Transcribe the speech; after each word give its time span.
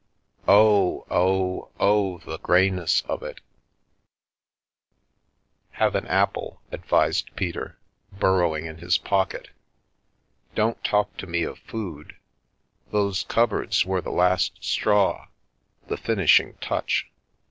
Oh, 0.47 1.05
oh, 1.11 1.69
oh, 1.79 2.17
the 2.25 2.39
grey 2.39 2.71
ness 2.71 3.01
of 3.07 3.21
it!"" 3.21 3.39
Have 5.73 5.93
an 5.93 6.07
apple," 6.07 6.59
advised 6.71 7.29
Peter, 7.35 7.77
burrowing 8.11 8.65
in 8.65 8.79
his 8.79 8.97
pocket. 8.97 9.49
"Don't 10.55 10.83
talk 10.83 11.15
to 11.17 11.27
me 11.27 11.43
of 11.43 11.59
food. 11.59 12.15
Those 12.89 13.25
cupboards 13.25 13.85
were 13.85 14.01
the 14.01 14.09
last 14.09 14.53
straw, 14.63 15.27
the 15.87 15.97
finishing 15.97 16.55
touch. 16.55 17.07